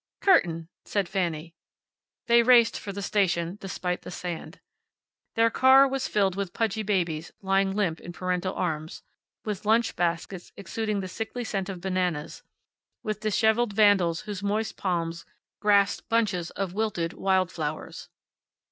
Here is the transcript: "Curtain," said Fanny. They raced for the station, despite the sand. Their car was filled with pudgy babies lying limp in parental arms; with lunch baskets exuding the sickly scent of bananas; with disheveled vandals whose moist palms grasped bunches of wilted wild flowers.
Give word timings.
"Curtain," 0.19 0.67
said 0.83 1.07
Fanny. 1.07 1.53
They 2.25 2.41
raced 2.41 2.79
for 2.79 2.91
the 2.91 3.03
station, 3.03 3.59
despite 3.61 4.01
the 4.01 4.09
sand. 4.09 4.59
Their 5.35 5.51
car 5.51 5.87
was 5.87 6.07
filled 6.07 6.35
with 6.35 6.53
pudgy 6.55 6.81
babies 6.81 7.31
lying 7.43 7.75
limp 7.75 7.99
in 8.01 8.11
parental 8.11 8.55
arms; 8.55 9.03
with 9.45 9.63
lunch 9.63 9.95
baskets 9.95 10.51
exuding 10.57 11.01
the 11.01 11.07
sickly 11.07 11.43
scent 11.43 11.69
of 11.69 11.81
bananas; 11.81 12.41
with 13.03 13.19
disheveled 13.19 13.73
vandals 13.73 14.21
whose 14.21 14.41
moist 14.41 14.75
palms 14.75 15.23
grasped 15.59 16.09
bunches 16.09 16.49
of 16.49 16.73
wilted 16.73 17.13
wild 17.13 17.51
flowers. 17.51 18.09